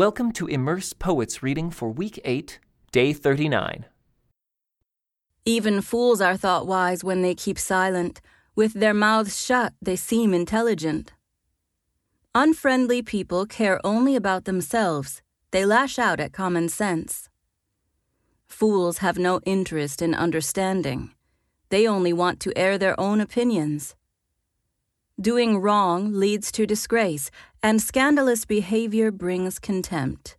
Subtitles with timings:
[0.00, 2.58] Welcome to Immerse Poets reading for week 8,
[2.90, 3.84] day 39.
[5.44, 8.22] Even fools are thought wise when they keep silent.
[8.56, 11.12] With their mouths shut, they seem intelligent.
[12.34, 15.20] Unfriendly people care only about themselves.
[15.50, 17.28] They lash out at common sense.
[18.48, 21.10] Fools have no interest in understanding.
[21.68, 23.94] They only want to air their own opinions.
[25.20, 27.30] Doing wrong leads to disgrace,
[27.62, 30.36] and scandalous behavior brings contempt.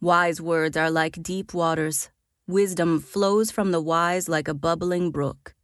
[0.00, 2.10] Wise words are like deep waters.
[2.46, 5.54] Wisdom flows from the wise like a bubbling brook.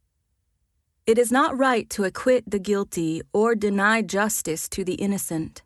[1.07, 5.63] It is not right to acquit the guilty or deny justice to the innocent.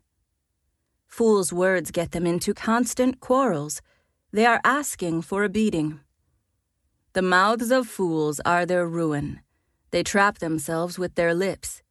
[1.06, 3.82] Fools' words get them into constant quarrels.
[4.32, 6.00] They are asking for a beating.
[7.12, 9.40] The mouths of fools are their ruin.
[9.90, 11.81] They trap themselves with their lips.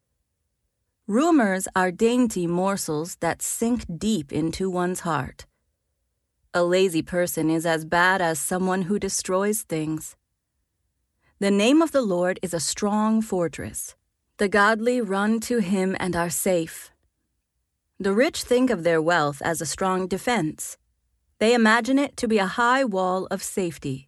[1.11, 5.45] Rumors are dainty morsels that sink deep into one's heart.
[6.53, 10.15] A lazy person is as bad as someone who destroys things.
[11.39, 13.93] The name of the Lord is a strong fortress.
[14.37, 16.91] The godly run to him and are safe.
[17.99, 20.77] The rich think of their wealth as a strong defense.
[21.39, 24.07] They imagine it to be a high wall of safety.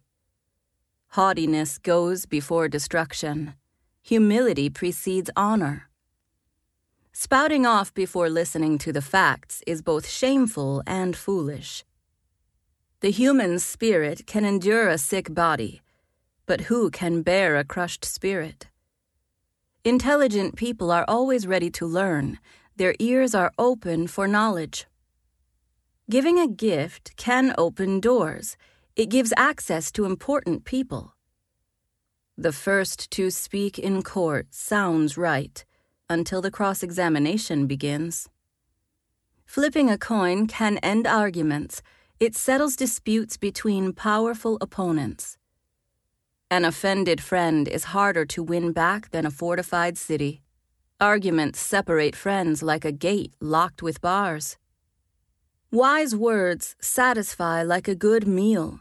[1.08, 3.56] Haughtiness goes before destruction.
[4.00, 5.90] Humility precedes honor.
[7.26, 11.82] Spouting off before listening to the facts is both shameful and foolish.
[13.00, 15.80] The human spirit can endure a sick body,
[16.44, 18.66] but who can bear a crushed spirit?
[19.84, 22.40] Intelligent people are always ready to learn,
[22.76, 24.84] their ears are open for knowledge.
[26.10, 28.58] Giving a gift can open doors,
[28.96, 31.14] it gives access to important people.
[32.36, 35.64] The first to speak in court sounds right
[36.08, 38.28] until the cross examination begins.
[39.46, 41.82] Flipping a coin can end arguments,
[42.20, 45.36] it settles disputes between powerful opponents.
[46.50, 50.42] An offended friend is harder to win back than a fortified city.
[51.00, 54.56] Arguments separate friends like a gate locked with bars.
[55.70, 58.80] Wise words satisfy like a good meal.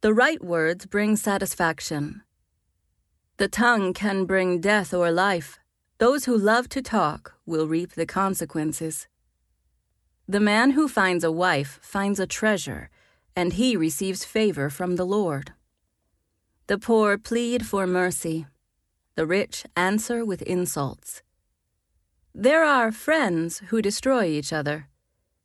[0.00, 2.22] The right words bring satisfaction.
[3.38, 5.58] The tongue can bring death or life.
[5.98, 9.08] Those who love to talk will reap the consequences.
[10.28, 12.88] The man who finds a wife finds a treasure,
[13.34, 15.54] and he receives favor from the Lord.
[16.68, 18.46] The poor plead for mercy,
[19.16, 21.22] the rich answer with insults.
[22.32, 24.86] There are friends who destroy each other,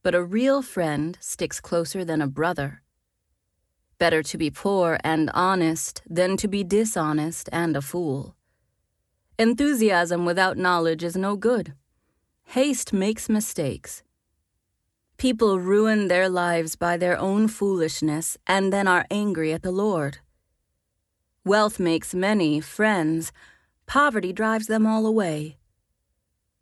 [0.04, 2.84] but a real friend sticks closer than a brother.
[3.98, 8.36] Better to be poor and honest than to be dishonest and a fool.
[9.44, 11.74] Enthusiasm without knowledge is no good.
[12.56, 14.02] Haste makes mistakes.
[15.18, 20.20] People ruin their lives by their own foolishness and then are angry at the Lord.
[21.44, 23.34] Wealth makes many friends,
[23.86, 25.58] poverty drives them all away.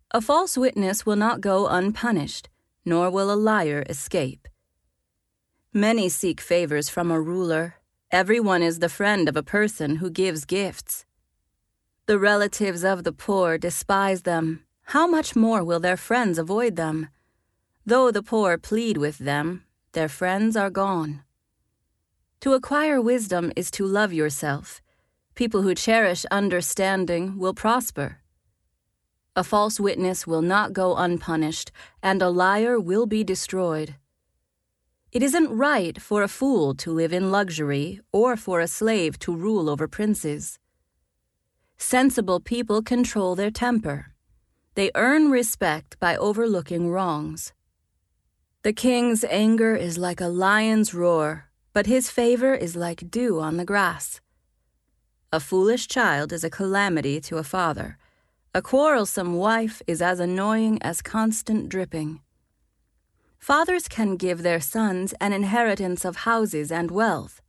[0.10, 2.50] A false witness will not go unpunished,
[2.84, 4.48] nor will a liar escape.
[5.72, 7.76] Many seek favors from a ruler.
[8.10, 11.06] Everyone is the friend of a person who gives gifts.
[12.12, 14.66] The relatives of the poor despise them.
[14.88, 17.08] How much more will their friends avoid them?
[17.86, 19.64] Though the poor plead with them,
[19.94, 21.24] their friends are gone.
[22.42, 24.82] To acquire wisdom is to love yourself.
[25.36, 28.18] People who cherish understanding will prosper.
[29.34, 31.72] A false witness will not go unpunished,
[32.04, 33.96] and a liar will be destroyed.
[35.14, 39.34] It isn't right for a fool to live in luxury or for a slave to
[39.34, 40.60] rule over princes.
[41.82, 44.14] Sensible people control their temper.
[44.76, 47.54] They earn respect by overlooking wrongs.
[48.62, 53.58] The king's anger is like a lion's roar, but his favor is like dew on
[53.58, 54.22] the grass.
[55.34, 57.98] A foolish child is a calamity to a father.
[58.54, 62.22] A quarrelsome wife is as annoying as constant dripping.
[63.40, 67.42] Fathers can give their sons an inheritance of houses and wealth,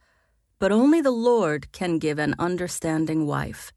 [0.59, 3.73] but only the Lord can give an understanding wife.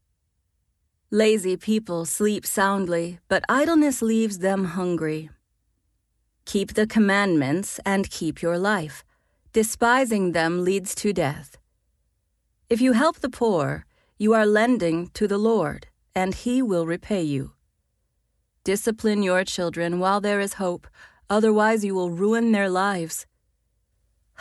[1.16, 5.30] Lazy people sleep soundly, but idleness leaves them hungry.
[6.44, 9.02] Keep the commandments and keep your life.
[9.54, 11.56] Despising them leads to death.
[12.68, 13.86] If you help the poor,
[14.18, 17.52] you are lending to the Lord, and He will repay you.
[18.62, 20.86] Discipline your children while there is hope,
[21.30, 23.24] otherwise, you will ruin their lives.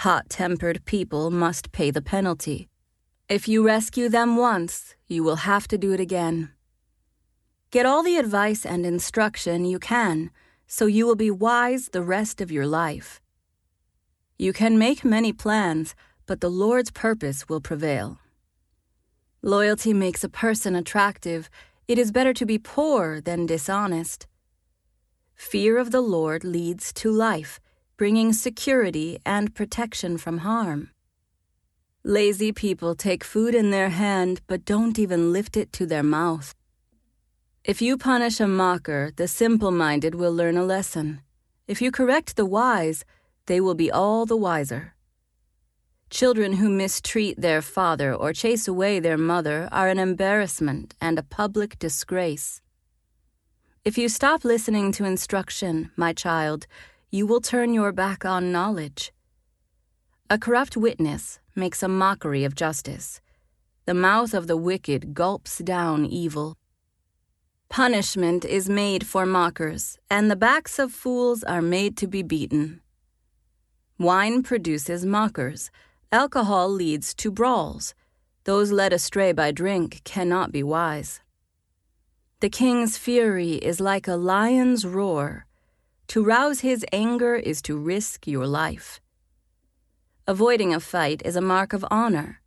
[0.04, 2.68] Hot tempered people must pay the penalty.
[3.30, 6.52] If you rescue them once, you will have to do it again.
[7.76, 10.32] Get all the advice and instruction you can
[10.66, 13.20] so you will be wise the rest of your life.
[14.38, 15.94] You can make many plans,
[16.26, 18.18] but the Lord's purpose will prevail.
[19.42, 21.50] Loyalty makes a person attractive.
[21.86, 24.26] It is better to be poor than dishonest.
[25.36, 27.60] Fear of the Lord leads to life,
[27.98, 30.92] bringing security and protection from harm.
[32.06, 36.56] Lazy people take food in their hand but don't even lift it to their mouth.
[37.68, 41.22] If you punish a mocker, the simple minded will learn a lesson.
[41.68, 43.04] If you correct the wise,
[43.48, 44.94] they will be all the wiser.
[46.12, 51.24] Children who mistreat their father or chase away their mother are an embarrassment and a
[51.24, 52.62] public disgrace.
[53.84, 56.68] If you stop listening to instruction, my child,
[57.10, 59.12] you will turn your back on knowledge.
[60.30, 63.22] A corrupt witness makes a mockery of justice.
[63.86, 66.58] The mouth of the wicked gulps down evil.
[67.70, 72.82] Punishment is made for mockers, and the backs of fools are made to be beaten.
[73.98, 75.72] Wine produces mockers
[76.12, 77.94] Alcohol leads to brawls.
[78.46, 81.20] Those led astray by drink cannot be wise.
[82.40, 85.46] The king's fury is like a lion's roar.
[86.08, 89.02] To rouse his anger is to risk your life.
[90.28, 92.42] Avoiding a fight is a mark of honor.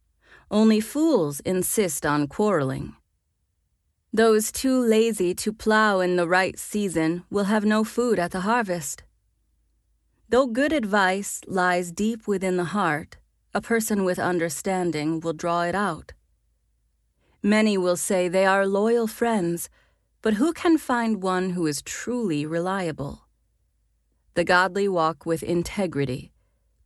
[0.51, 2.95] Only fools insist on quarreling.
[4.13, 8.41] Those too lazy to plow in the right season will have no food at the
[8.41, 9.03] harvest.
[10.31, 13.19] Though good advice lies deep within the heart,
[13.55, 16.13] a person with understanding will draw it out.
[17.43, 19.69] Many will say they are loyal friends,
[20.23, 23.27] but who can find one who is truly reliable?
[24.35, 26.33] The godly walk with integrity.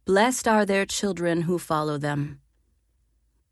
[0.04, 2.40] Blessed are their children who follow them.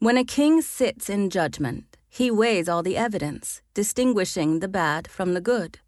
[0.00, 5.32] When a king sits in judgment, he weighs all the evidence, distinguishing the bad from
[5.32, 5.78] the good.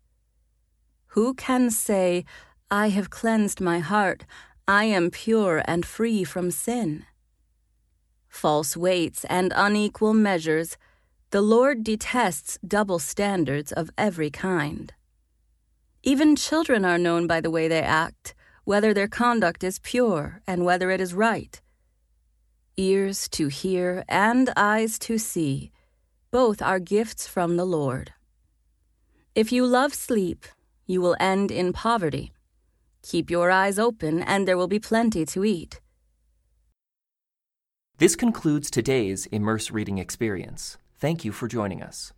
[1.08, 2.24] Who can say,
[2.70, 4.24] I have cleansed my heart,
[4.66, 7.04] I am pure and free from sin?
[8.32, 10.76] false weights, and unequal measures,
[11.30, 14.92] the Lord detests double standards of every kind.
[16.02, 18.34] Even children are known by the way they act,
[18.64, 21.60] whether their conduct is pure and whether it is right.
[22.76, 25.71] Ears to hear and eyes to see,
[26.32, 28.14] both are gifts from the Lord.
[29.34, 30.46] If you love sleep,
[30.86, 32.32] you will end in poverty.
[33.02, 35.80] Keep your eyes open, and there will be plenty to eat.
[37.98, 40.78] This concludes today's Immerse Reading Experience.
[40.98, 42.10] Thank you for joining us.